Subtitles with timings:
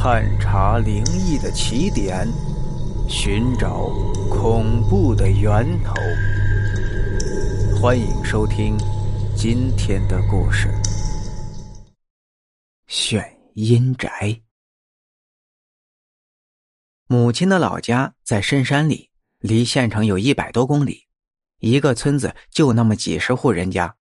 [0.00, 2.24] 探查灵异的起点，
[3.08, 3.88] 寻找
[4.30, 5.92] 恐怖的源头。
[7.80, 8.78] 欢迎收听
[9.36, 10.68] 今天的故事：
[12.86, 14.40] 选阴宅。
[17.08, 21.08] 母亲的老家在深山里，离县城有一百多公里。
[21.58, 23.96] 一个村子就那么几十户人家，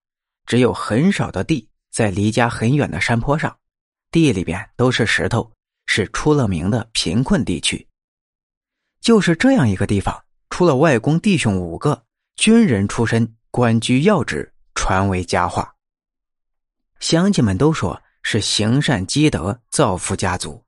[0.46, 3.58] 只有很少的地在离家很远的山坡上，
[4.12, 5.52] 地里边都是石头。
[5.98, 7.88] 是出了名的贫困地区。
[9.02, 12.04] 就是这样一个地方，出了外公弟兄五个
[12.36, 15.74] 军人出身，官居要职，传为佳话。
[17.00, 20.64] 乡亲们都说是行善积德、造福家族。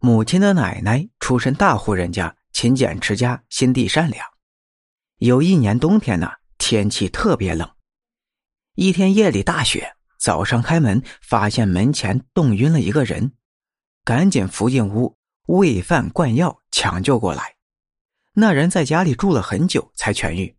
[0.00, 4.26] 母亲的奶奶出身大户人家，勤俭持家，心地善良。
[5.18, 7.70] 有一年冬天呢，天气特别冷，
[8.76, 13.32] 一天夜里大雪，早上开门发现门前冻晕了一个人。
[14.04, 15.16] 赶紧扶进屋，
[15.46, 17.56] 喂饭灌药，抢救过来。
[18.34, 20.54] 那人在家里住了很久才痊愈。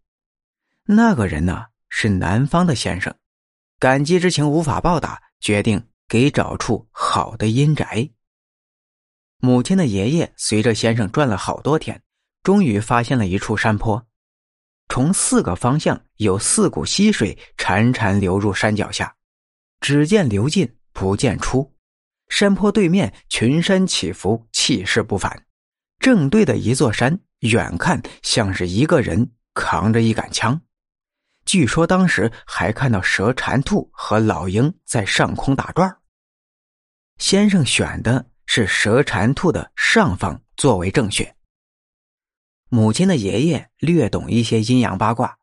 [0.85, 3.13] 那个人呢是南方的先生，
[3.77, 8.09] 感激之情无法报答，决定给找处好的阴宅。
[9.37, 12.01] 母亲的爷爷随着先生转了好多天，
[12.41, 14.03] 终于发现了一处山坡，
[14.89, 19.15] 从四个方向有四股溪水潺潺流入山脚下，
[19.81, 21.74] 只见流进不见出。
[22.27, 25.45] 山坡对面群山起伏，气势不凡。
[25.99, 30.61] 正对的一座山，远看像是一个人扛着一杆枪。
[31.45, 35.95] 据说当时还看到蛇缠兔和老鹰在上空打转
[37.19, 41.35] 先生选的是蛇缠兔的上方作为正穴。
[42.69, 45.37] 母亲的爷爷略懂一些阴阳八卦，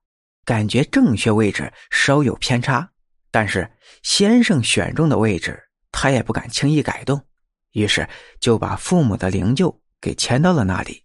[0.44, 2.90] 感觉正穴位置稍有偏差，
[3.30, 3.70] 但是
[4.02, 5.62] 先生选中的位置。
[5.92, 7.24] 他也不敢轻易改动，
[7.70, 8.08] 于是
[8.40, 11.04] 就把父母的灵柩给迁到了那里。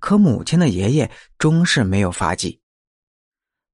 [0.00, 2.60] 可母亲的爷爷终是没有发迹。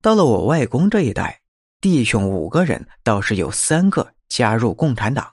[0.03, 1.41] 到了我外公这一代，
[1.81, 5.33] 弟兄五个人倒是有三个加入共产党。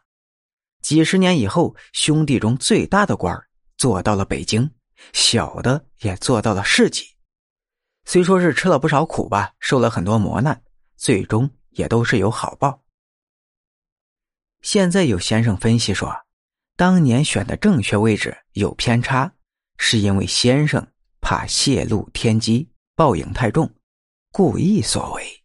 [0.82, 3.38] 几十年以后，兄弟中最大的官
[3.78, 4.70] 做到了北京，
[5.14, 7.04] 小的也做到了市级。
[8.06, 10.62] 虽说是吃了不少苦吧，受了很多磨难，
[10.96, 12.82] 最终也都是有好报。
[14.62, 16.13] 现在有先生分析说，
[16.75, 19.31] 当年选的正确位置有偏差，
[19.78, 20.85] 是因为先生
[21.22, 23.72] 怕泄露天机，报应太重，
[24.31, 25.44] 故意所为。